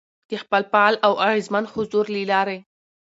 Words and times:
،د 0.29 0.31
خپل 0.43 0.61
فعال 0.71 0.95
او 1.05 1.13
اغېزمن 1.27 1.63
حضور 1.73 2.05
له 2.13 2.21
لارې، 2.31 2.57